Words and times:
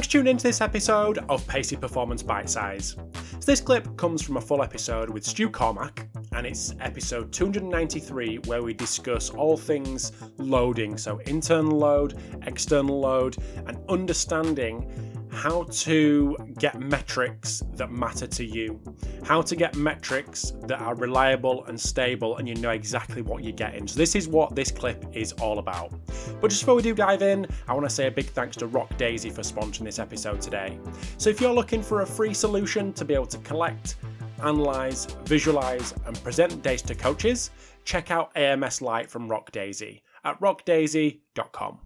Thanks 0.00 0.08
for 0.08 0.12
tuning 0.12 0.30
into 0.30 0.44
this 0.44 0.62
episode 0.62 1.18
of 1.28 1.46
Pacey 1.46 1.76
Performance 1.76 2.22
Bite 2.22 2.48
Size. 2.48 2.96
So 3.12 3.44
this 3.44 3.60
clip 3.60 3.98
comes 3.98 4.22
from 4.22 4.38
a 4.38 4.40
full 4.40 4.62
episode 4.62 5.10
with 5.10 5.26
Stu 5.26 5.50
Cormack, 5.50 6.08
and 6.32 6.46
it's 6.46 6.74
episode 6.80 7.30
293 7.34 8.38
where 8.46 8.62
we 8.62 8.72
discuss 8.72 9.28
all 9.28 9.58
things 9.58 10.12
loading, 10.38 10.96
so 10.96 11.18
internal 11.26 11.76
load, 11.76 12.18
external 12.46 12.98
load, 12.98 13.36
and 13.66 13.76
understanding 13.90 14.90
how 15.30 15.64
to 15.70 16.36
get 16.58 16.80
metrics 16.80 17.62
that 17.74 17.90
matter 17.90 18.26
to 18.26 18.44
you, 18.44 18.80
how 19.22 19.40
to 19.42 19.56
get 19.56 19.76
metrics 19.76 20.52
that 20.62 20.80
are 20.80 20.94
reliable 20.94 21.64
and 21.66 21.80
stable, 21.80 22.36
and 22.36 22.48
you 22.48 22.54
know 22.56 22.70
exactly 22.70 23.22
what 23.22 23.42
you're 23.42 23.52
getting. 23.52 23.86
So, 23.86 23.98
this 23.98 24.14
is 24.14 24.28
what 24.28 24.54
this 24.54 24.70
clip 24.70 25.04
is 25.12 25.32
all 25.34 25.58
about. 25.58 25.92
But 26.40 26.48
just 26.48 26.62
before 26.62 26.74
we 26.74 26.82
do 26.82 26.94
dive 26.94 27.22
in, 27.22 27.46
I 27.68 27.74
want 27.74 27.88
to 27.88 27.94
say 27.94 28.06
a 28.06 28.10
big 28.10 28.26
thanks 28.26 28.56
to 28.58 28.68
RockDaisy 28.68 29.32
for 29.32 29.42
sponsoring 29.42 29.84
this 29.84 29.98
episode 29.98 30.40
today. 30.40 30.78
So, 31.16 31.30
if 31.30 31.40
you're 31.40 31.54
looking 31.54 31.82
for 31.82 32.02
a 32.02 32.06
free 32.06 32.34
solution 32.34 32.92
to 32.94 33.04
be 33.04 33.14
able 33.14 33.26
to 33.26 33.38
collect, 33.38 33.96
analyze, 34.42 35.06
visualize, 35.24 35.94
and 36.06 36.22
present 36.22 36.62
data 36.62 36.86
to 36.88 36.94
coaches, 36.94 37.50
check 37.84 38.10
out 38.10 38.36
AMS 38.36 38.82
Lite 38.82 39.10
from 39.10 39.28
RockDaisy 39.28 40.02
at 40.24 40.40
rockdaisy.com 40.40 41.78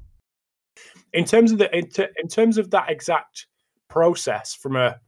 in 1.13 1.25
terms 1.25 1.53
of 1.53 1.59
the 1.59 1.75
in, 1.77 1.89
in 2.19 2.29
terms 2.29 2.59
of 2.59 2.71
that 2.71 2.91
exact 2.91 3.47
process 3.89 4.55
from 4.55 4.77
a, 4.77 4.99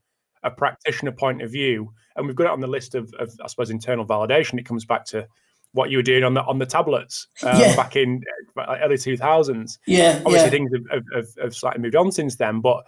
a 0.43 0.51
practitioner 0.51 1.12
point 1.12 1.43
of 1.43 1.51
view, 1.51 1.93
and 2.16 2.27
we've 2.27 2.37
got 2.37 2.45
it 2.45 2.51
on 2.51 2.61
the 2.61 2.66
list 2.66 2.95
of, 2.95 3.12
of 3.19 3.30
I 3.43 3.47
suppose 3.48 3.71
internal 3.71 4.07
validation. 4.07 4.59
It 4.59 4.66
comes 4.66 4.84
back 4.84 5.05
to 5.07 5.27
what 5.73 5.91
you 5.91 5.98
were 5.98 6.02
doing 6.02 6.24
on 6.24 6.34
the 6.34 6.43
on 6.45 6.59
the 6.59 6.66
tablets 6.66 7.29
um, 7.43 7.60
yeah. 7.60 7.77
back 7.77 7.97
in 7.97 8.23
uh, 8.57 8.77
early 8.83 8.98
two 8.98 9.16
thousands. 9.16 9.79
Yeah, 9.87 10.23
obviously 10.24 10.38
yeah. 10.38 10.51
things 10.51 10.71
have, 10.73 11.02
have, 11.15 11.26
have, 11.43 11.54
slightly 11.54 11.82
moved 11.82 11.96
on 11.96 12.13
since 12.13 12.37
then, 12.37 12.60
but 12.60 12.87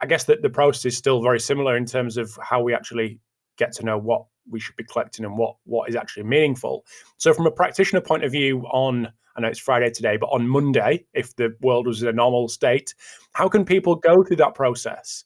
I 0.00 0.06
guess 0.06 0.24
that 0.24 0.42
the 0.42 0.50
process 0.50 0.84
is 0.84 0.96
still 0.96 1.22
very 1.22 1.40
similar 1.40 1.76
in 1.76 1.86
terms 1.86 2.16
of 2.16 2.38
how 2.42 2.62
we 2.62 2.74
actually 2.74 3.18
get 3.56 3.72
to 3.72 3.84
know 3.84 3.98
what 3.98 4.24
we 4.50 4.60
should 4.60 4.76
be 4.76 4.84
collecting 4.84 5.24
and 5.24 5.36
what 5.36 5.56
what 5.64 5.88
is 5.88 5.96
actually 5.96 6.24
meaningful. 6.24 6.84
So, 7.16 7.32
from 7.32 7.46
a 7.46 7.50
practitioner 7.50 8.00
point 8.00 8.24
of 8.24 8.32
view, 8.32 8.60
on 8.72 9.08
I 9.36 9.40
know 9.40 9.48
it's 9.48 9.60
Friday 9.60 9.90
today, 9.90 10.16
but 10.16 10.26
on 10.26 10.48
Monday, 10.48 11.04
if 11.14 11.36
the 11.36 11.54
world 11.60 11.86
was 11.86 12.02
in 12.02 12.08
a 12.08 12.12
normal 12.12 12.48
state, 12.48 12.94
how 13.32 13.48
can 13.48 13.64
people 13.64 13.94
go 13.94 14.24
through 14.24 14.36
that 14.38 14.54
process 14.54 15.24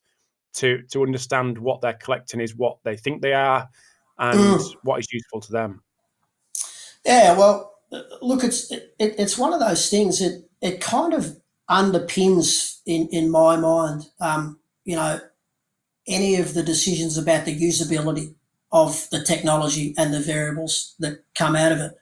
to 0.54 0.82
to 0.90 1.02
understand 1.02 1.58
what 1.58 1.80
they're 1.80 1.94
collecting 1.94 2.40
is, 2.40 2.56
what 2.56 2.78
they 2.84 2.96
think 2.96 3.22
they 3.22 3.32
are, 3.32 3.68
and 4.18 4.38
mm. 4.38 4.76
what 4.82 5.00
is 5.00 5.06
useful 5.10 5.40
to 5.40 5.52
them? 5.52 5.82
Yeah, 7.06 7.36
well, 7.36 7.72
look, 8.20 8.44
it's 8.44 8.70
it, 8.70 8.94
it's 8.98 9.38
one 9.38 9.54
of 9.54 9.60
those 9.60 9.88
things. 9.88 10.20
It 10.20 10.44
it 10.60 10.80
kind 10.80 11.14
of 11.14 11.36
underpins 11.70 12.80
in 12.84 13.08
in 13.12 13.30
my 13.30 13.56
mind, 13.56 14.04
um, 14.20 14.60
you 14.84 14.96
know, 14.96 15.20
any 16.06 16.36
of 16.36 16.54
the 16.54 16.62
decisions 16.62 17.16
about 17.16 17.44
the 17.44 17.58
usability 17.58 18.34
of 18.72 19.08
the 19.10 19.22
technology 19.22 19.94
and 19.98 20.12
the 20.12 20.20
variables 20.20 20.94
that 20.98 21.24
come 21.34 21.54
out 21.54 21.72
of 21.72 21.78
it. 21.78 21.92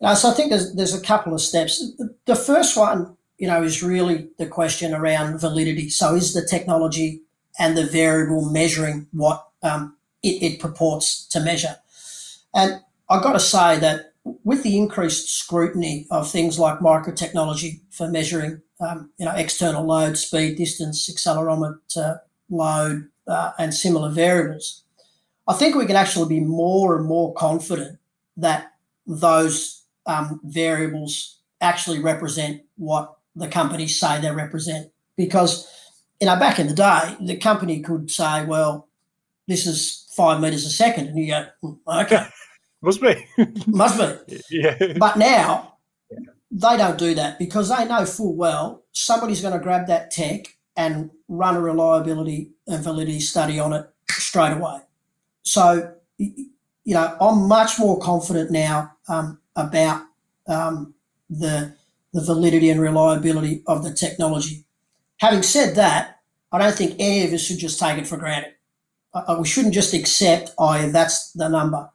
Uh, 0.00 0.14
so 0.14 0.30
I 0.30 0.34
think 0.34 0.50
there's 0.50 0.74
there's 0.74 0.94
a 0.94 1.02
couple 1.02 1.34
of 1.34 1.40
steps. 1.40 1.84
The 2.26 2.36
first 2.36 2.76
one, 2.76 3.16
you 3.36 3.48
know, 3.48 3.62
is 3.62 3.82
really 3.82 4.28
the 4.38 4.46
question 4.46 4.94
around 4.94 5.40
validity. 5.40 5.90
So 5.90 6.14
is 6.14 6.34
the 6.34 6.46
technology 6.46 7.22
and 7.58 7.76
the 7.76 7.86
variable 7.86 8.48
measuring 8.50 9.08
what 9.12 9.44
um, 9.62 9.96
it, 10.22 10.42
it 10.42 10.60
purports 10.60 11.26
to 11.28 11.40
measure? 11.40 11.76
And 12.54 12.80
I've 13.10 13.22
got 13.22 13.32
to 13.32 13.40
say 13.40 13.78
that 13.80 14.12
with 14.44 14.62
the 14.62 14.76
increased 14.76 15.30
scrutiny 15.30 16.06
of 16.10 16.30
things 16.30 16.58
like 16.58 16.78
microtechnology 16.78 17.80
for 17.90 18.08
measuring, 18.08 18.62
um, 18.80 19.10
you 19.18 19.24
know, 19.24 19.34
external 19.34 19.84
load, 19.84 20.16
speed, 20.16 20.56
distance, 20.56 21.10
accelerometer, 21.10 22.20
load, 22.50 23.08
uh, 23.26 23.52
and 23.58 23.74
similar 23.74 24.10
variables, 24.10 24.84
I 25.48 25.54
think 25.54 25.74
we 25.74 25.86
can 25.86 25.96
actually 25.96 26.28
be 26.28 26.44
more 26.44 26.96
and 26.96 27.06
more 27.06 27.32
confident 27.32 27.98
that 28.36 28.72
those 29.06 29.82
um, 30.04 30.40
variables 30.44 31.38
actually 31.60 32.00
represent 32.00 32.62
what 32.76 33.16
the 33.34 33.48
companies 33.48 33.98
say 33.98 34.20
they 34.20 34.30
represent. 34.30 34.90
Because, 35.16 35.66
you 36.20 36.26
know, 36.26 36.36
back 36.38 36.58
in 36.58 36.68
the 36.68 36.74
day, 36.74 37.16
the 37.20 37.36
company 37.36 37.80
could 37.80 38.10
say, 38.10 38.44
well, 38.44 38.88
this 39.48 39.66
is 39.66 40.06
five 40.14 40.40
meters 40.40 40.66
a 40.66 40.70
second. 40.70 41.08
And 41.08 41.18
you 41.18 41.28
go, 41.28 41.46
hmm, 41.62 41.72
okay. 41.88 42.26
Must 42.82 43.00
be. 43.00 43.26
Must 43.66 44.26
be. 44.28 44.40
Yeah. 44.50 44.92
But 44.98 45.16
now, 45.16 45.78
they 46.50 46.76
don't 46.76 46.98
do 46.98 47.14
that 47.14 47.38
because 47.38 47.68
they 47.68 47.84
know 47.84 48.04
full 48.04 48.34
well 48.36 48.84
somebody's 48.92 49.40
going 49.40 49.52
to 49.52 49.58
grab 49.58 49.86
that 49.86 50.10
tech 50.10 50.56
and 50.76 51.10
run 51.28 51.56
a 51.56 51.60
reliability 51.60 52.52
and 52.66 52.82
validity 52.82 53.20
study 53.20 53.58
on 53.58 53.72
it 53.72 53.86
straight 54.08 54.52
away. 54.52 54.78
So, 55.48 55.94
you 56.18 56.50
know, 56.84 57.16
I'm 57.18 57.48
much 57.48 57.78
more 57.78 57.98
confident 57.98 58.50
now 58.50 58.92
um, 59.08 59.38
about 59.56 60.02
um, 60.46 60.92
the, 61.30 61.74
the 62.12 62.20
validity 62.20 62.68
and 62.68 62.78
reliability 62.78 63.62
of 63.66 63.82
the 63.82 63.94
technology. 63.94 64.64
Having 65.20 65.42
said 65.44 65.74
that, 65.76 66.20
I 66.52 66.58
don't 66.58 66.74
think 66.74 66.96
any 66.98 67.24
of 67.24 67.32
us 67.32 67.40
should 67.40 67.58
just 67.58 67.80
take 67.80 67.96
it 67.96 68.06
for 68.06 68.18
granted. 68.18 68.52
Uh, 69.14 69.36
we 69.40 69.48
shouldn't 69.48 69.72
just 69.72 69.94
accept, 69.94 70.50
oh, 70.58 70.90
that's 70.90 71.32
the 71.32 71.48
number. 71.48 71.88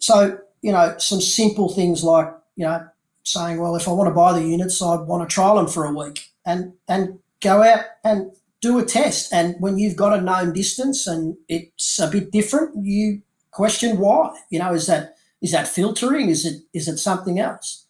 So, 0.00 0.38
you 0.60 0.72
know, 0.72 0.96
some 0.98 1.20
simple 1.20 1.68
things 1.68 2.02
like, 2.02 2.28
you 2.56 2.64
know, 2.64 2.88
saying, 3.22 3.60
well, 3.60 3.76
if 3.76 3.86
I 3.86 3.92
want 3.92 4.08
to 4.08 4.14
buy 4.14 4.32
the 4.32 4.42
units, 4.44 4.82
I 4.82 4.96
want 4.96 5.28
to 5.28 5.32
trial 5.32 5.56
them 5.56 5.68
for 5.68 5.84
a 5.84 5.92
week 5.92 6.28
and, 6.44 6.72
and 6.88 7.20
go 7.40 7.62
out 7.62 7.84
and 8.02 8.32
do 8.64 8.78
a 8.78 8.84
test. 8.84 9.32
And 9.32 9.54
when 9.60 9.78
you've 9.78 9.96
got 9.96 10.18
a 10.18 10.22
known 10.22 10.54
distance 10.54 11.06
and 11.06 11.36
it's 11.48 11.98
a 11.98 12.08
bit 12.08 12.32
different, 12.32 12.74
you 12.82 13.20
question 13.50 13.98
why. 13.98 14.34
You 14.50 14.58
know, 14.58 14.72
is 14.72 14.86
that 14.86 15.16
is 15.42 15.52
that 15.52 15.68
filtering? 15.68 16.30
Is 16.30 16.46
it 16.46 16.62
is 16.72 16.88
it 16.88 16.98
something 16.98 17.38
else? 17.38 17.86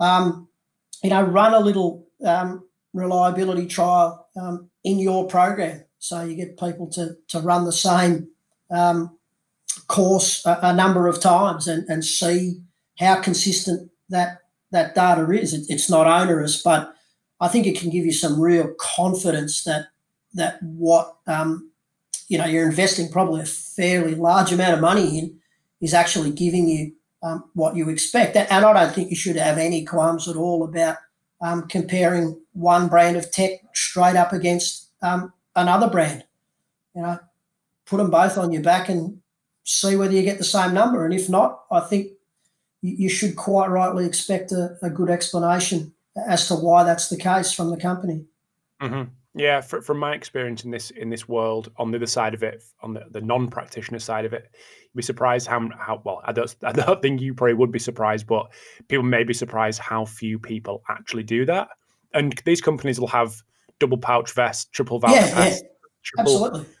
Um, 0.00 0.48
you 1.02 1.10
know, 1.10 1.22
run 1.22 1.52
a 1.52 1.60
little 1.60 2.06
um, 2.24 2.64
reliability 2.94 3.66
trial 3.66 4.26
um, 4.40 4.70
in 4.84 4.98
your 4.98 5.26
program, 5.26 5.84
so 5.98 6.24
you 6.24 6.34
get 6.34 6.58
people 6.58 6.86
to 6.92 7.16
to 7.28 7.40
run 7.40 7.66
the 7.66 7.72
same 7.72 8.28
um, 8.70 9.18
course 9.86 10.44
a, 10.46 10.58
a, 10.62 10.72
number 10.72 11.06
of 11.06 11.20
times 11.20 11.68
and, 11.68 11.88
and 11.88 12.04
see 12.04 12.60
how 12.98 13.20
consistent 13.20 13.90
that 14.08 14.40
that 14.72 14.94
data 14.94 15.30
is. 15.30 15.52
It, 15.52 15.66
it's 15.68 15.90
not 15.90 16.06
onerous, 16.06 16.62
but 16.62 16.94
I 17.38 17.48
think 17.48 17.66
it 17.66 17.78
can 17.78 17.90
give 17.90 18.06
you 18.06 18.12
some 18.12 18.40
real 18.40 18.74
confidence 18.80 19.64
that 19.64 19.88
that 20.36 20.62
what 20.62 21.16
um, 21.26 21.70
you 22.28 22.38
know 22.38 22.46
you're 22.46 22.68
investing 22.68 23.10
probably 23.10 23.42
a 23.42 23.46
fairly 23.46 24.14
large 24.14 24.52
amount 24.52 24.74
of 24.74 24.80
money 24.80 25.18
in 25.18 25.38
is 25.80 25.94
actually 25.94 26.30
giving 26.30 26.68
you 26.68 26.92
um, 27.22 27.44
what 27.54 27.76
you 27.76 27.88
expect. 27.88 28.36
And 28.36 28.64
I 28.64 28.72
don't 28.72 28.94
think 28.94 29.10
you 29.10 29.16
should 29.16 29.36
have 29.36 29.58
any 29.58 29.84
qualms 29.84 30.28
at 30.28 30.36
all 30.36 30.64
about 30.64 30.96
um, 31.40 31.68
comparing 31.68 32.40
one 32.52 32.88
brand 32.88 33.16
of 33.16 33.30
tech 33.30 33.60
straight 33.74 34.16
up 34.16 34.32
against 34.32 34.88
um, 35.02 35.32
another 35.54 35.88
brand. 35.88 36.24
You 36.94 37.02
know, 37.02 37.18
put 37.84 37.98
them 37.98 38.10
both 38.10 38.38
on 38.38 38.52
your 38.52 38.62
back 38.62 38.88
and 38.88 39.20
see 39.64 39.96
whether 39.96 40.14
you 40.14 40.22
get 40.22 40.38
the 40.38 40.44
same 40.44 40.72
number. 40.72 41.04
And 41.04 41.12
if 41.12 41.28
not, 41.28 41.64
I 41.70 41.80
think 41.80 42.12
you, 42.82 43.08
should 43.08 43.36
quite 43.36 43.68
rightly 43.68 44.06
expect 44.06 44.52
a, 44.52 44.76
a, 44.80 44.88
good 44.88 45.10
explanation 45.10 45.92
as 46.28 46.46
to 46.48 46.54
why 46.54 46.84
that's 46.84 47.08
the 47.08 47.16
case 47.16 47.52
from 47.52 47.70
the 47.70 47.76
company. 47.76 48.24
Mm-hmm. 48.80 49.10
Yeah, 49.36 49.60
for, 49.60 49.82
from 49.82 49.98
my 49.98 50.14
experience 50.14 50.64
in 50.64 50.70
this 50.70 50.90
in 50.90 51.10
this 51.10 51.28
world, 51.28 51.70
on 51.76 51.90
the 51.90 51.98
other 51.98 52.06
side 52.06 52.32
of 52.32 52.42
it, 52.42 52.62
on 52.80 52.94
the, 52.94 53.04
the 53.10 53.20
non 53.20 53.48
practitioner 53.48 53.98
side 53.98 54.24
of 54.24 54.32
it, 54.32 54.48
you'd 54.54 54.96
be 54.96 55.02
surprised 55.02 55.46
how 55.46 55.68
how 55.78 56.00
well. 56.04 56.22
I 56.24 56.32
don't 56.32 56.56
I 56.62 56.72
don't 56.72 57.02
think 57.02 57.20
you 57.20 57.34
probably 57.34 57.52
would 57.52 57.70
be 57.70 57.78
surprised, 57.78 58.26
but 58.26 58.46
people 58.88 59.04
may 59.04 59.24
be 59.24 59.34
surprised 59.34 59.78
how 59.78 60.06
few 60.06 60.38
people 60.38 60.82
actually 60.88 61.22
do 61.22 61.44
that. 61.44 61.68
And 62.14 62.40
these 62.46 62.62
companies 62.62 62.98
will 62.98 63.08
have 63.08 63.42
double 63.78 63.98
pouch 63.98 64.32
vests, 64.32 64.70
triple 64.72 64.98
valve 64.98 65.14
yeah, 65.14 65.34
vests, 65.34 65.62
yeah. 65.62 65.68
triple 66.02 66.46
Absolutely. 66.46 66.74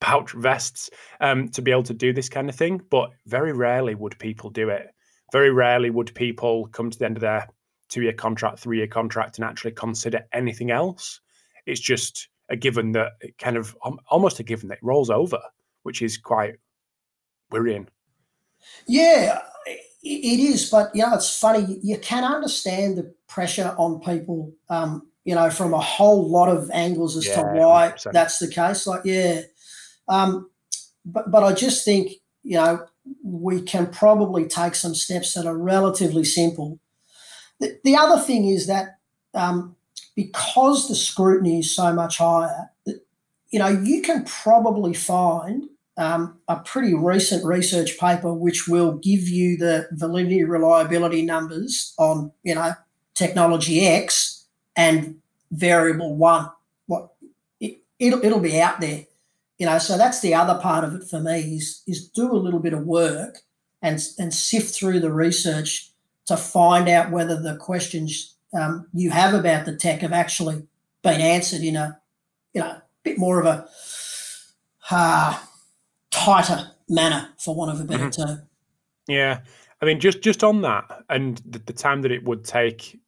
pouch 0.00 0.32
vests 0.32 0.90
um, 1.20 1.48
to 1.50 1.62
be 1.62 1.70
able 1.70 1.84
to 1.84 1.94
do 1.94 2.12
this 2.12 2.28
kind 2.28 2.48
of 2.48 2.56
thing. 2.56 2.80
But 2.90 3.10
very 3.26 3.52
rarely 3.52 3.94
would 3.94 4.18
people 4.18 4.50
do 4.50 4.68
it. 4.68 4.88
Very 5.30 5.52
rarely 5.52 5.90
would 5.90 6.12
people 6.16 6.66
come 6.72 6.90
to 6.90 6.98
the 6.98 7.04
end 7.04 7.18
of 7.18 7.20
their 7.20 7.46
two 7.88 8.02
year 8.02 8.14
contract, 8.14 8.58
three 8.58 8.78
year 8.78 8.88
contract, 8.88 9.38
and 9.38 9.44
actually 9.44 9.72
consider 9.72 10.26
anything 10.32 10.72
else 10.72 11.20
it's 11.68 11.80
just 11.80 12.28
a 12.48 12.56
given 12.56 12.92
that 12.92 13.12
it 13.20 13.38
kind 13.38 13.56
of 13.56 13.76
almost 14.10 14.40
a 14.40 14.42
given 14.42 14.68
that 14.68 14.78
it 14.78 14.84
rolls 14.84 15.10
over, 15.10 15.38
which 15.82 16.00
is 16.02 16.16
quite 16.16 16.54
worrying. 17.50 17.88
Yeah, 18.86 19.40
it 19.66 20.40
is. 20.40 20.70
But 20.70 20.90
you 20.94 21.02
know, 21.02 21.14
it's 21.14 21.38
funny. 21.38 21.78
You 21.82 21.98
can 21.98 22.24
understand 22.24 22.96
the 22.96 23.14
pressure 23.28 23.74
on 23.78 24.00
people. 24.00 24.52
Um, 24.68 25.04
you 25.24 25.34
know, 25.34 25.50
from 25.50 25.74
a 25.74 25.80
whole 25.80 26.26
lot 26.26 26.48
of 26.48 26.70
angles 26.70 27.14
as 27.14 27.26
yeah, 27.26 27.36
to 27.36 27.42
why 27.42 27.92
100%. 27.94 28.12
that's 28.12 28.38
the 28.38 28.48
case. 28.48 28.86
Like, 28.86 29.02
yeah, 29.04 29.42
um, 30.08 30.50
but 31.04 31.30
but 31.30 31.42
I 31.42 31.52
just 31.52 31.84
think 31.84 32.12
you 32.42 32.56
know 32.56 32.86
we 33.22 33.60
can 33.60 33.88
probably 33.88 34.46
take 34.46 34.74
some 34.74 34.94
steps 34.94 35.34
that 35.34 35.44
are 35.44 35.56
relatively 35.56 36.24
simple. 36.24 36.80
The, 37.60 37.78
the 37.84 37.96
other 37.96 38.22
thing 38.22 38.46
is 38.46 38.68
that 38.68 38.98
um, 39.34 39.76
because 40.18 40.88
the 40.88 40.96
scrutiny 40.96 41.60
is 41.60 41.72
so 41.72 41.92
much 41.92 42.18
higher, 42.18 42.72
you 42.84 43.60
know, 43.60 43.68
you 43.68 44.02
can 44.02 44.24
probably 44.24 44.92
find 44.92 45.68
um, 45.96 46.36
a 46.48 46.56
pretty 46.56 46.92
recent 46.92 47.44
research 47.44 48.00
paper 48.00 48.34
which 48.34 48.66
will 48.66 48.94
give 48.94 49.28
you 49.28 49.56
the 49.56 49.86
validity 49.92 50.42
reliability 50.42 51.22
numbers 51.22 51.94
on, 51.98 52.32
you 52.42 52.52
know, 52.52 52.72
technology 53.14 53.86
X 53.86 54.44
and 54.74 55.20
variable 55.52 56.16
one. 56.16 56.50
What 56.86 57.12
it, 57.60 57.78
it'll 58.00 58.24
it'll 58.24 58.40
be 58.40 58.60
out 58.60 58.80
there, 58.80 59.04
you 59.56 59.66
know. 59.66 59.78
So 59.78 59.96
that's 59.96 60.20
the 60.20 60.34
other 60.34 60.60
part 60.60 60.82
of 60.82 60.96
it 60.96 61.04
for 61.04 61.20
me 61.20 61.58
is 61.58 61.84
is 61.86 62.08
do 62.08 62.32
a 62.32 62.42
little 62.42 62.58
bit 62.58 62.72
of 62.72 62.84
work 62.84 63.38
and 63.82 64.04
and 64.18 64.34
sift 64.34 64.74
through 64.74 64.98
the 64.98 65.12
research 65.12 65.92
to 66.26 66.36
find 66.36 66.88
out 66.88 67.12
whether 67.12 67.40
the 67.40 67.56
questions 67.56 68.34
um, 68.54 68.86
you 68.92 69.10
have 69.10 69.34
about 69.34 69.66
the 69.66 69.76
tech 69.76 70.00
have 70.00 70.12
actually 70.12 70.66
been 71.02 71.20
answered 71.20 71.62
in 71.62 71.76
a 71.76 72.00
you 72.52 72.60
know 72.60 72.80
bit 73.04 73.18
more 73.18 73.40
of 73.40 73.46
a 73.46 73.68
uh, 74.90 75.38
tighter 76.10 76.70
manner, 76.88 77.28
for 77.38 77.54
want 77.54 77.70
of 77.70 77.80
a 77.80 77.84
better 77.84 78.08
mm-hmm. 78.08 78.22
term. 78.22 78.42
Yeah, 79.06 79.40
I 79.80 79.86
mean, 79.86 80.00
just 80.00 80.22
just 80.22 80.42
on 80.42 80.62
that, 80.62 80.84
and 81.08 81.40
the, 81.46 81.58
the, 81.60 81.72
time 81.72 82.02
that 82.02 82.12
it 82.12 82.24
would 82.24 82.44
take 82.44 82.98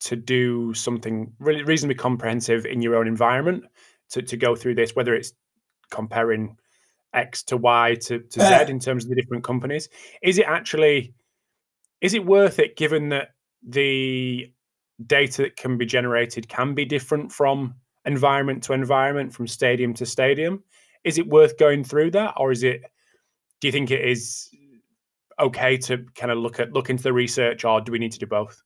to 0.00 0.16
do 0.16 0.72
something 0.74 1.32
really 1.38 1.62
reasonably 1.62 1.96
comprehensive 1.96 2.64
in 2.66 2.82
your 2.82 2.96
own 2.96 3.06
environment 3.06 3.64
to 4.10 4.22
to 4.22 4.36
go 4.36 4.54
through 4.54 4.74
this, 4.74 4.94
whether 4.94 5.14
it's 5.14 5.32
comparing 5.90 6.56
X 7.14 7.42
to 7.44 7.56
Y 7.56 7.96
to, 8.02 8.20
to 8.20 8.42
uh, 8.42 8.66
Z 8.66 8.70
in 8.70 8.78
terms 8.78 9.04
of 9.04 9.10
the 9.10 9.16
different 9.16 9.44
companies, 9.44 9.88
is 10.22 10.38
it 10.38 10.46
actually 10.46 11.14
is 12.00 12.14
it 12.14 12.24
worth 12.24 12.58
it 12.58 12.76
given 12.76 13.08
that 13.08 13.30
the 13.66 14.52
data 15.06 15.42
that 15.42 15.56
can 15.56 15.78
be 15.78 15.86
generated 15.86 16.48
can 16.48 16.74
be 16.74 16.84
different 16.84 17.32
from 17.32 17.74
environment 18.04 18.62
to 18.64 18.72
environment, 18.72 19.32
from 19.32 19.46
stadium 19.46 19.94
to 19.94 20.06
stadium. 20.06 20.62
Is 21.04 21.18
it 21.18 21.28
worth 21.28 21.58
going 21.58 21.84
through 21.84 22.12
that, 22.12 22.34
or 22.36 22.50
is 22.50 22.62
it? 22.62 22.82
Do 23.60 23.68
you 23.68 23.72
think 23.72 23.90
it 23.90 24.04
is 24.04 24.48
okay 25.38 25.76
to 25.76 26.04
kind 26.14 26.32
of 26.32 26.38
look 26.38 26.58
at 26.58 26.72
look 26.72 26.90
into 26.90 27.02
the 27.02 27.12
research, 27.12 27.64
or 27.64 27.80
do 27.80 27.92
we 27.92 27.98
need 27.98 28.12
to 28.12 28.18
do 28.18 28.26
both? 28.26 28.62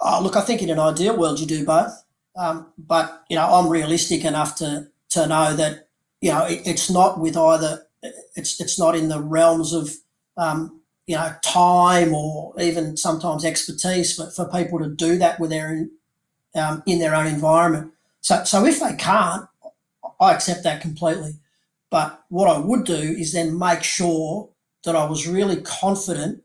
Oh, 0.00 0.20
look, 0.22 0.36
I 0.36 0.42
think 0.42 0.62
in 0.62 0.70
an 0.70 0.78
ideal 0.78 1.16
world 1.16 1.40
you 1.40 1.46
do 1.46 1.64
both, 1.64 2.04
um, 2.38 2.72
but 2.76 3.24
you 3.30 3.36
know 3.36 3.46
I'm 3.46 3.68
realistic 3.68 4.24
enough 4.24 4.56
to 4.56 4.88
to 5.10 5.26
know 5.26 5.54
that 5.54 5.88
you 6.20 6.30
know 6.30 6.44
it, 6.44 6.62
it's 6.66 6.90
not 6.90 7.18
with 7.18 7.36
either. 7.36 7.86
It's 8.34 8.60
it's 8.60 8.78
not 8.78 8.94
in 8.94 9.08
the 9.08 9.20
realms 9.20 9.72
of 9.72 9.90
um, 10.36 10.75
you 11.06 11.16
know 11.16 11.32
time 11.42 12.14
or 12.14 12.54
even 12.60 12.96
sometimes 12.96 13.44
expertise 13.44 14.14
for, 14.16 14.30
for 14.30 14.50
people 14.50 14.78
to 14.78 14.88
do 14.88 15.18
that 15.18 15.38
with 15.38 15.50
their 15.50 15.86
um, 16.54 16.82
in 16.86 16.98
their 16.98 17.14
own 17.14 17.26
environment. 17.26 17.92
So, 18.20 18.42
so 18.44 18.64
if 18.64 18.80
they 18.80 18.94
can't, 18.96 19.46
I 20.18 20.32
accept 20.32 20.64
that 20.64 20.80
completely. 20.80 21.34
But 21.90 22.24
what 22.28 22.48
I 22.48 22.58
would 22.58 22.84
do 22.84 22.94
is 22.94 23.32
then 23.32 23.58
make 23.58 23.82
sure 23.82 24.48
that 24.84 24.96
I 24.96 25.04
was 25.04 25.28
really 25.28 25.60
confident 25.62 26.42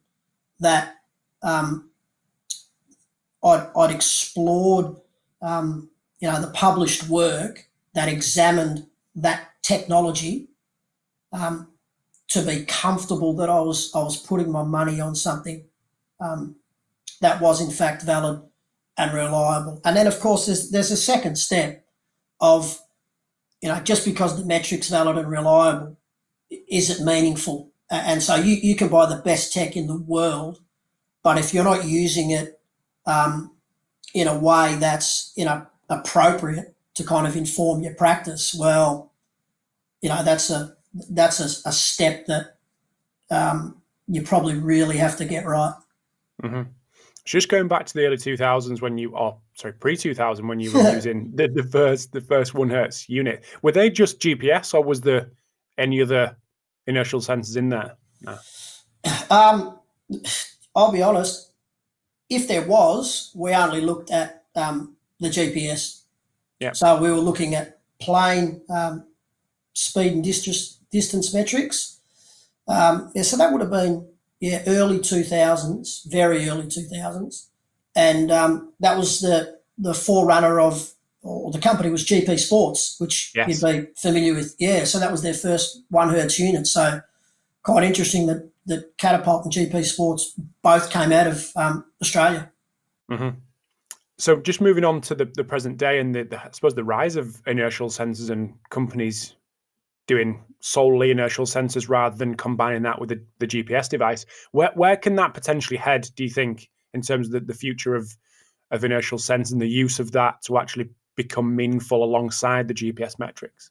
that 0.60 0.98
um, 1.42 1.90
I'd, 3.44 3.68
I'd, 3.76 3.90
explored, 3.96 4.96
um, 5.42 5.90
you 6.20 6.30
know, 6.30 6.40
the 6.40 6.52
published 6.52 7.08
work 7.08 7.68
that 7.94 8.08
examined 8.08 8.86
that 9.16 9.50
technology 9.64 10.50
um, 11.34 11.68
to 12.32 12.42
be 12.42 12.66
comfortable 12.66 13.34
that 13.36 13.50
I 13.50 13.60
was 13.60 13.92
I 13.94 14.00
was 14.00 14.18
putting 14.18 14.52
my 14.52 14.64
money 14.64 15.00
on 15.02 15.16
something 15.16 15.66
um, 16.20 16.56
that 17.22 17.42
was 17.42 17.62
in 17.62 17.72
fact 17.72 18.04
valid 18.04 18.42
and 18.98 19.14
reliable. 19.14 19.82
And 19.84 19.96
then, 19.96 20.08
of 20.08 20.20
course, 20.20 20.46
there's, 20.46 20.70
there's 20.70 20.92
a 20.92 20.98
second 20.98 21.38
step 21.38 21.86
of, 22.40 22.80
you 23.62 23.70
know, 23.70 23.80
just 23.80 24.06
because 24.06 24.38
the 24.38 24.46
metric's 24.46 24.90
valid 24.90 25.18
and 25.18 25.30
reliable, 25.30 25.98
is 26.50 26.90
it 26.90 27.04
meaningful? 27.04 27.72
And 27.90 28.22
so 28.22 28.36
you, 28.36 28.56
you 28.56 28.76
can 28.76 28.90
buy 28.90 29.06
the 29.06 29.22
best 29.22 29.54
tech 29.54 29.76
in 29.76 29.88
the 29.88 29.98
world, 29.98 30.62
but 31.24 31.38
if 31.38 31.54
you're 31.54 31.64
not 31.64 31.86
using 31.86 32.32
it 32.32 32.60
um, 33.06 33.52
in 34.14 34.28
a 34.28 34.38
way 34.38 34.76
that's, 34.76 35.34
you 35.36 35.46
know, 35.46 35.66
appropriate 35.90 36.76
to 36.96 37.04
kind 37.04 37.28
of 37.28 37.36
inform 37.36 37.82
your 37.82 37.94
practice, 37.96 38.56
well, 38.58 39.12
you 40.02 40.10
know, 40.10 40.24
that's 40.24 40.50
a, 40.50 40.76
that's 40.94 41.40
a, 41.40 41.70
a 41.70 41.72
step 41.72 42.26
that 42.28 42.58
um, 43.30 43.82
you 44.08 44.22
probably 44.22 44.56
really 44.56 44.98
have 44.98 45.18
to 45.18 45.26
get 45.26 45.46
right. 45.46 45.74
Mm-hmm. 46.44 46.64
Just 47.24 47.50
going 47.50 47.68
back 47.68 47.86
to 47.86 47.94
the 47.94 48.06
early 48.06 48.18
2000s 48.18 48.82
when 48.82 48.98
you 48.98 49.16
are 49.16 49.34
oh, 49.34 49.42
sorry 49.54 49.74
pre 49.74 49.96
2000 49.96 50.48
when 50.48 50.60
you 50.60 50.74
were 50.74 50.92
using 50.96 51.32
the, 51.36 51.48
the 51.48 51.64
first 51.64 52.12
the 52.12 52.22
first 52.22 52.54
one 52.54 52.70
hertz 52.70 53.08
unit. 53.08 53.44
Were 53.62 53.72
they 53.72 53.90
just 53.92 54.20
gps 54.20 54.74
or 54.74 54.84
was 54.84 55.02
there 55.02 55.30
any 55.78 56.02
other 56.02 56.36
inertial 56.88 57.22
sensors 57.22 57.58
in 57.58 57.70
there? 57.70 57.96
No. 58.22 58.38
um, 59.30 59.80
i'll 60.76 60.92
be 60.92 61.02
honest 61.02 61.54
if 62.30 62.48
there 62.48 62.68
was 62.68 63.32
we 63.36 63.54
only 63.54 63.82
looked 63.82 64.12
at 64.12 64.46
um, 64.56 64.96
the 65.20 65.28
gps 65.28 66.02
yeah. 66.62 66.74
So 66.74 67.02
we 67.02 67.10
were 67.10 67.18
looking 67.18 67.56
at 67.56 67.80
plain 68.00 68.62
um, 68.70 69.08
speed 69.74 70.14
and 70.14 70.24
distance 70.24 70.78
distance 70.92 71.34
metrics 71.34 72.00
um, 72.68 73.12
yeah 73.16 73.24
so 73.24 73.38
that 73.38 73.52
would 73.52 73.62
have 73.62 73.72
been 73.72 74.08
yeah, 74.42 74.64
early 74.66 74.98
2000s, 74.98 76.12
very 76.12 76.50
early 76.50 76.66
2000s. 76.66 77.48
And 77.96 78.32
um, 78.32 78.74
that 78.80 78.98
was 78.98 79.22
the, 79.22 79.60
the 79.78 79.94
forerunner 79.94 80.60
of, 80.60 80.92
or 81.22 81.52
the 81.52 81.60
company 81.60 81.92
was 81.92 82.06
GP 82.06 82.40
Sports, 82.40 82.96
which 83.00 83.32
yes. 83.36 83.62
you'd 83.62 83.86
be 83.86 83.88
familiar 83.96 84.34
with. 84.34 84.56
Yeah, 84.58 84.86
so 84.86 85.00
that 85.00 85.12
was 85.12 85.22
their 85.22 85.36
first 85.36 85.84
one 85.90 86.10
hertz 86.10 86.40
unit. 86.40 86.66
So 86.66 87.02
quite 87.62 87.84
interesting 87.84 88.26
that, 88.26 88.50
that 88.66 88.98
Catapult 88.98 89.46
and 89.46 89.54
GP 89.54 89.86
Sports 89.86 90.34
both 90.64 90.90
came 90.90 91.12
out 91.12 91.28
of 91.28 91.52
um, 91.56 91.86
Australia. 92.02 92.52
Mm-hmm. 93.12 93.38
So 94.18 94.38
just 94.38 94.62
moving 94.62 94.84
on 94.84 95.02
to 95.02 95.16
the, 95.16 95.26
the 95.26 95.44
present 95.44 95.78
day 95.78 96.00
and 96.00 96.16
the, 96.16 96.24
the, 96.24 96.44
I 96.44 96.50
suppose 96.52 96.74
the 96.74 96.84
rise 96.84 97.16
of 97.16 97.44
inertial 97.46 97.90
sensors 97.90 98.32
and 98.32 98.56
companies 98.72 99.36
doing 100.12 100.44
solely 100.60 101.10
inertial 101.10 101.46
sensors 101.46 101.88
rather 101.88 102.18
than 102.18 102.36
combining 102.36 102.84
that 102.84 103.00
with 103.00 103.10
the, 103.10 103.24
the 103.40 103.48
GPS 103.48 103.88
device. 103.88 104.26
Where 104.52 104.72
where 104.76 104.98
can 104.98 105.16
that 105.16 105.34
potentially 105.34 105.78
head? 105.78 106.10
Do 106.16 106.24
you 106.24 106.30
think 106.30 106.70
in 106.94 107.02
terms 107.02 107.28
of 107.28 107.34
the, 107.34 107.40
the 107.40 107.54
future 107.54 107.96
of 107.96 108.16
of 108.72 108.84
inertial 108.84 109.18
sensing, 109.18 109.56
and 109.56 109.62
the 109.62 109.70
use 109.70 110.00
of 110.00 110.12
that 110.12 110.42
to 110.44 110.58
actually 110.58 110.90
become 111.16 111.56
meaningful 111.56 112.04
alongside 112.04 112.68
the 112.68 112.74
GPS 112.74 113.20
metrics? 113.20 113.70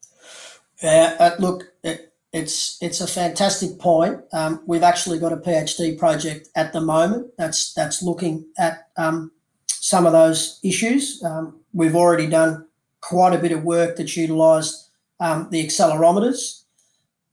Yeah, 0.82 1.16
uh, 1.18 1.36
look, 1.38 1.64
it, 1.84 2.14
it's 2.32 2.78
it's 2.80 3.02
a 3.02 3.06
fantastic 3.06 3.78
point. 3.78 4.20
Um, 4.32 4.62
we've 4.66 4.82
actually 4.82 5.18
got 5.18 5.34
a 5.34 5.36
PhD 5.36 5.98
project 5.98 6.48
at 6.56 6.72
the 6.72 6.80
moment 6.80 7.32
that's 7.36 7.74
that's 7.74 8.02
looking 8.02 8.46
at 8.56 8.88
um, 8.96 9.30
some 9.68 10.06
of 10.06 10.12
those 10.12 10.58
issues. 10.64 11.22
Um, 11.22 11.60
we've 11.74 11.96
already 11.96 12.28
done 12.28 12.66
quite 13.02 13.34
a 13.34 13.38
bit 13.38 13.52
of 13.52 13.62
work 13.62 13.96
that's 13.96 14.16
utilised 14.16 14.89
um, 15.20 15.48
the 15.50 15.64
accelerometers, 15.64 16.62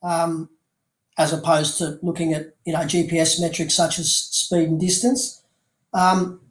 um, 0.04 0.50
as 1.18 1.34
opposed 1.34 1.78
to 1.80 1.98
looking 2.04 2.34
at 2.34 2.54
you 2.66 2.74
know 2.74 2.80
GPS 2.80 3.42
metrics 3.42 3.74
such 3.74 3.98
as 3.98 4.14
speed 4.14 4.70
and 4.70 4.80
distance. 4.80 5.42
Um, 5.94 6.42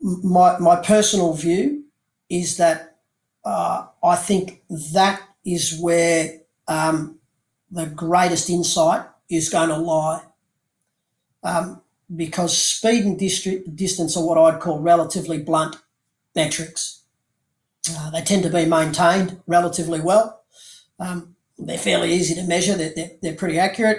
my 0.00 0.58
my 0.58 0.76
personal 0.76 1.34
view 1.34 1.84
is 2.28 2.56
that 2.56 2.96
uh, 3.44 3.86
I 4.02 4.16
think 4.16 4.62
that 4.92 5.22
is 5.44 5.78
where 5.78 6.40
um, 6.66 7.18
the 7.70 7.86
greatest 7.86 8.48
insight 8.48 9.06
is 9.28 9.48
going 9.48 9.68
to 9.68 9.76
lie. 9.76 10.22
Um, 11.42 11.82
because 12.14 12.56
speed 12.56 13.04
and 13.04 13.18
dist- 13.18 13.76
distance 13.76 14.16
are 14.16 14.24
what 14.24 14.38
I'd 14.38 14.60
call 14.60 14.80
relatively 14.80 15.38
blunt 15.38 15.76
metrics. 16.34 17.02
Uh, 17.90 18.10
they 18.10 18.22
tend 18.22 18.42
to 18.42 18.50
be 18.50 18.64
maintained 18.64 19.40
relatively 19.46 20.00
well. 20.00 20.42
Um, 20.98 21.36
they're 21.58 21.78
fairly 21.78 22.12
easy 22.12 22.34
to 22.34 22.42
measure. 22.44 22.76
They're, 22.76 22.92
they're, 22.94 23.10
they're, 23.20 23.34
pretty 23.34 23.58
accurate. 23.58 23.98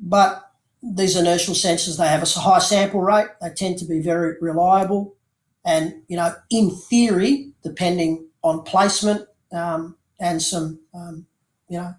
But 0.00 0.42
these 0.82 1.16
inertial 1.16 1.54
sensors, 1.54 1.98
they 1.98 2.08
have 2.08 2.22
a 2.22 2.40
high 2.40 2.58
sample 2.58 3.00
rate. 3.00 3.28
They 3.40 3.50
tend 3.50 3.78
to 3.78 3.84
be 3.84 4.00
very 4.00 4.36
reliable. 4.40 5.16
And, 5.64 6.02
you 6.08 6.16
know, 6.16 6.34
in 6.50 6.70
theory, 6.70 7.52
depending 7.62 8.26
on 8.42 8.62
placement 8.62 9.26
um, 9.52 9.96
and 10.20 10.40
some, 10.40 10.80
um, 10.94 11.26
you 11.68 11.78
know, 11.78 11.94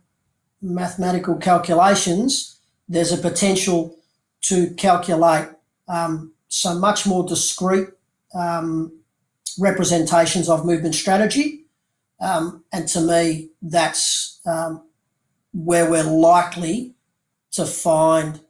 mathematical 0.61 1.35
calculations, 1.35 2.59
there's 2.87 3.11
a 3.11 3.17
potential 3.17 3.97
to 4.41 4.69
calculate 4.75 5.49
um, 5.87 6.33
some 6.47 6.79
much 6.79 7.07
more 7.07 7.25
discrete 7.27 7.89
um, 8.35 8.91
representations 9.59 10.49
of 10.49 10.65
movement 10.65 10.95
strategy. 10.95 11.65
Um, 12.19 12.63
and 12.71 12.87
to 12.89 13.01
me, 13.01 13.49
that's 13.61 14.39
um, 14.45 14.83
where 15.53 15.89
we're 15.89 16.03
likely 16.03 16.95
to 17.51 17.65
find 17.65 18.41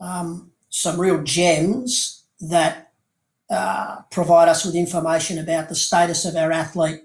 um, 0.00 0.50
some 0.68 1.00
real 1.00 1.22
gems 1.22 2.24
that 2.40 2.92
uh, 3.50 3.98
provide 4.10 4.48
us 4.48 4.64
with 4.64 4.74
information 4.74 5.38
about 5.38 5.68
the 5.68 5.74
status 5.74 6.24
of 6.24 6.36
our 6.36 6.50
athlete 6.50 7.02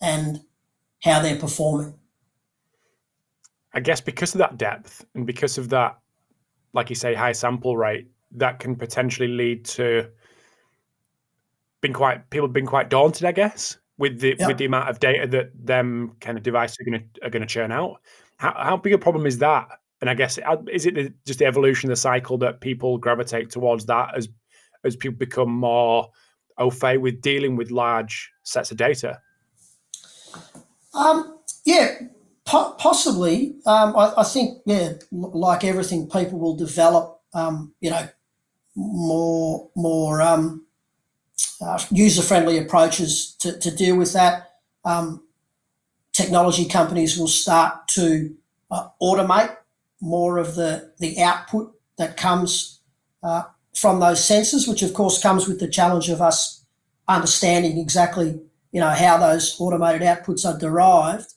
and 0.00 0.40
how 1.02 1.20
they're 1.20 1.38
performing. 1.38 1.94
I 3.72 3.80
guess 3.80 4.00
because 4.00 4.34
of 4.34 4.38
that 4.38 4.56
depth 4.56 5.04
and 5.14 5.26
because 5.26 5.58
of 5.58 5.68
that, 5.70 5.98
like 6.72 6.90
you 6.90 6.96
say, 6.96 7.14
high 7.14 7.32
sample 7.32 7.76
rate, 7.76 8.08
that 8.32 8.58
can 8.58 8.76
potentially 8.76 9.28
lead 9.28 9.64
to 9.64 10.08
being 11.80 11.94
quite 11.94 12.28
people 12.30 12.48
have 12.48 12.52
been 12.52 12.66
quite 12.66 12.90
daunted, 12.90 13.24
I 13.24 13.32
guess, 13.32 13.76
with 13.98 14.20
the 14.20 14.36
with 14.46 14.58
the 14.58 14.64
amount 14.64 14.88
of 14.88 15.00
data 15.00 15.26
that 15.28 15.50
them 15.54 16.16
kind 16.20 16.36
of 16.36 16.44
devices 16.44 16.78
are 16.80 16.90
going 16.90 17.00
to 17.00 17.26
are 17.26 17.30
going 17.30 17.42
to 17.42 17.48
churn 17.48 17.72
out. 17.72 18.00
How 18.36 18.54
how 18.56 18.76
big 18.76 18.92
a 18.92 18.98
problem 18.98 19.26
is 19.26 19.38
that? 19.38 19.68
And 20.00 20.08
I 20.08 20.14
guess 20.14 20.38
uh, 20.38 20.56
is 20.70 20.86
it 20.86 21.12
just 21.26 21.38
the 21.38 21.46
evolution 21.46 21.90
of 21.90 21.92
the 21.92 22.00
cycle 22.00 22.38
that 22.38 22.60
people 22.60 22.98
gravitate 22.98 23.50
towards 23.50 23.86
that 23.86 24.16
as 24.16 24.28
as 24.84 24.96
people 24.96 25.18
become 25.18 25.50
more 25.50 26.08
au 26.58 26.70
fait 26.70 26.98
with 26.98 27.20
dealing 27.20 27.56
with 27.56 27.70
large 27.70 28.30
sets 28.42 28.70
of 28.70 28.76
data? 28.76 29.20
Um, 30.94 31.38
yeah, 31.64 31.98
po- 32.44 32.74
possibly. 32.78 33.56
Um, 33.66 33.96
I, 33.96 34.14
I, 34.18 34.24
think, 34.24 34.58
yeah, 34.66 34.92
like 35.12 35.64
everything, 35.64 36.08
people 36.08 36.38
will 36.38 36.56
develop, 36.56 37.20
um, 37.34 37.74
you 37.80 37.90
know, 37.90 38.08
more 38.74 39.70
more 39.74 40.22
um, 40.22 40.66
uh, 41.60 41.80
user 41.90 42.22
friendly 42.22 42.58
approaches 42.58 43.34
to, 43.40 43.58
to 43.58 43.74
deal 43.74 43.96
with 43.96 44.12
that. 44.12 44.52
Um, 44.84 45.24
technology 46.12 46.66
companies 46.66 47.18
will 47.18 47.28
start 47.28 47.88
to 47.88 48.34
uh, 48.70 48.88
automate 49.02 49.56
more 50.00 50.38
of 50.38 50.54
the 50.54 50.92
the 50.98 51.20
output 51.20 51.74
that 51.96 52.16
comes 52.16 52.80
uh, 53.22 53.42
from 53.74 54.00
those 54.00 54.20
sensors, 54.20 54.68
which 54.68 54.82
of 54.82 54.94
course 54.94 55.22
comes 55.22 55.48
with 55.48 55.60
the 55.60 55.68
challenge 55.68 56.08
of 56.08 56.22
us 56.22 56.64
understanding 57.08 57.78
exactly 57.78 58.40
you 58.72 58.80
know 58.80 58.90
how 58.90 59.16
those 59.18 59.56
automated 59.60 60.02
outputs 60.02 60.44
are 60.44 60.58
derived. 60.58 61.34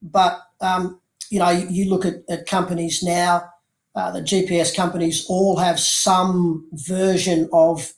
But 0.00 0.40
um, 0.60 1.00
you 1.30 1.38
know, 1.38 1.50
you, 1.50 1.66
you 1.70 1.90
look 1.90 2.04
at, 2.04 2.16
at, 2.28 2.46
companies 2.46 3.02
now, 3.02 3.48
uh, 3.94 4.10
the 4.10 4.20
GPS 4.20 4.74
companies 4.74 5.24
all 5.28 5.56
have 5.56 5.80
some 5.80 6.68
version 6.72 7.48
of 7.52 7.92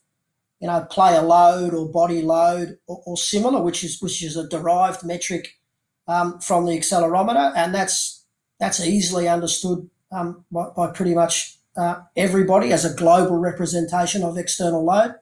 you 0.64 0.70
know 0.70 0.80
player 0.88 1.20
load 1.20 1.74
or 1.74 1.86
body 1.86 2.22
load 2.22 2.78
or, 2.86 3.02
or 3.04 3.18
similar, 3.18 3.60
which 3.60 3.84
is 3.84 4.00
which 4.00 4.22
is 4.22 4.34
a 4.34 4.48
derived 4.48 5.04
metric 5.04 5.60
um, 6.08 6.40
from 6.40 6.64
the 6.64 6.72
accelerometer, 6.72 7.52
and 7.54 7.74
that's 7.74 8.24
that's 8.58 8.80
easily 8.80 9.28
understood 9.28 9.90
um, 10.10 10.46
by, 10.50 10.70
by 10.74 10.86
pretty 10.90 11.14
much 11.14 11.58
uh, 11.76 11.96
everybody 12.16 12.72
as 12.72 12.82
a 12.86 12.94
global 12.94 13.36
representation 13.36 14.22
of 14.22 14.38
external 14.38 14.82
load. 14.82 15.16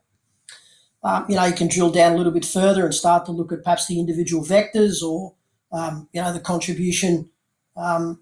Um, 1.03 1.27
you 1.29 1.35
know, 1.35 1.45
you 1.47 1.55
can 1.55 1.67
drill 1.67 1.91
down 1.91 2.13
a 2.13 2.17
little 2.17 2.31
bit 2.31 2.45
further 2.45 2.85
and 2.85 2.95
start 2.95 3.27
to 3.27 3.33
look 3.33 3.51
at 3.51 3.65
perhaps 3.65 3.89
the 3.89 3.99
individual 3.99 4.45
vectors 4.45 5.03
or, 5.03 5.35
um, 5.73 6.09
you 6.13 6.23
know, 6.23 6.33
the 6.33 6.39
contribution 6.39 7.29
um, 7.77 8.21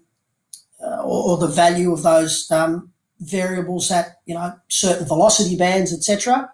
uh, 0.83 1.03
or, 1.03 1.33
or, 1.33 1.37
the 1.37 1.53
value 1.53 1.93
of 1.93 2.01
those 2.01 2.49
um, 2.49 2.91
variables 3.19 3.91
at, 3.91 4.15
you 4.25 4.33
know, 4.33 4.55
certain 4.69 5.05
velocity 5.05 5.55
bands, 5.55 5.93
etc. 5.93 6.51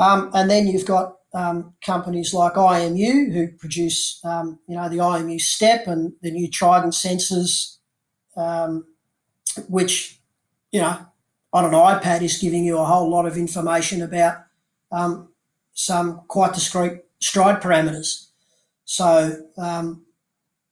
Um, 0.00 0.30
and 0.34 0.50
then 0.50 0.66
you've 0.66 0.86
got 0.86 1.16
um, 1.34 1.74
companies 1.84 2.32
like 2.34 2.54
IMU 2.54 3.32
who 3.32 3.48
produce, 3.48 4.20
you 4.24 4.76
know, 4.76 4.88
the 4.88 4.96
IMU 4.96 5.38
step 5.40 5.86
and 5.86 6.12
the 6.22 6.30
new 6.30 6.48
Trident 6.48 6.94
sensors, 6.94 7.76
which 9.68 10.20
you 10.72 10.80
know, 10.80 10.98
on 11.52 11.64
an 11.64 11.72
iPad 11.72 12.22
is 12.22 12.38
giving 12.38 12.64
you 12.64 12.78
a 12.78 12.84
whole 12.84 13.08
lot 13.08 13.26
of 13.26 13.36
information 13.36 14.02
about 14.02 14.38
um, 14.92 15.28
some 15.72 16.22
quite 16.28 16.54
discrete 16.54 17.00
stride 17.20 17.60
parameters. 17.60 18.28
So, 18.84 19.36
um, 19.56 20.04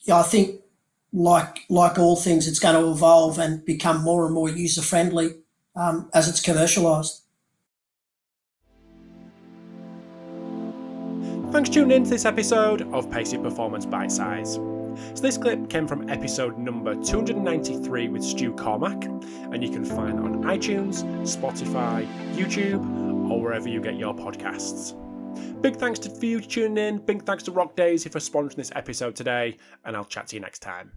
yeah, 0.03 0.19
I 0.19 0.23
think 0.23 0.61
like 1.13 1.65
like 1.69 1.99
all 1.99 2.17
things, 2.17 2.47
it's 2.47 2.59
going 2.59 2.81
to 2.81 2.91
evolve 2.91 3.39
and 3.39 3.65
become 3.65 4.03
more 4.03 4.25
and 4.25 4.35
more 4.35 4.49
user 4.49 4.83
friendly 4.83 5.31
um, 5.75 6.11
as 6.15 6.29
it's 6.29 6.45
commercialised. 6.45 7.21
Thanks 11.51 11.71
for 11.71 11.77
tuning 11.77 11.97
in 11.97 12.05
to 12.05 12.11
this 12.11 12.27
episode 12.27 12.83
of 12.93 13.11
Pacey 13.11 13.39
Performance 13.39 13.87
Bite 13.87 14.13
Size. 14.13 14.55
So 14.55 15.23
this 15.23 15.39
clip 15.39 15.71
came 15.71 15.89
from 15.89 16.11
episode 16.11 16.59
number 16.59 16.95
293 16.95 18.09
with 18.09 18.23
Stu 18.23 18.53
Cormack, 18.53 19.05
and 19.05 19.65
you 19.65 19.71
can 19.71 19.83
find 19.83 20.19
it 20.19 20.25
on 20.25 20.43
iTunes, 20.43 21.05
Spotify, 21.23 22.07
YouTube, 22.35 23.31
or 23.31 23.41
wherever 23.41 23.67
you 23.67 23.81
get 23.81 23.97
your 23.97 24.15
podcasts. 24.15 24.95
Big 25.63 25.77
thanks 25.77 25.99
to 26.01 26.27
you 26.27 26.41
for 26.41 26.49
tuning 26.49 26.77
in. 26.77 26.99
Big 26.99 27.25
thanks 27.25 27.45
to 27.45 27.51
RockDaisy 27.51 28.13
for 28.13 28.19
sponsoring 28.19 28.57
this 28.57 28.73
episode 28.75 29.17
today, 29.17 29.57
and 29.87 29.97
I'll 29.97 30.05
chat 30.05 30.27
to 30.29 30.37
you 30.37 30.41
next 30.41 30.59
time. 30.59 30.93